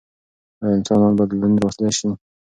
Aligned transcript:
ايا 0.61 0.73
انسانان 0.77 1.13
بدلون 1.19 1.51
راوستلی 1.61 1.91
شي؟ 1.97 2.09